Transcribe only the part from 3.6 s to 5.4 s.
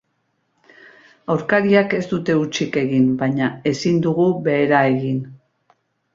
ezin dugu behera egin.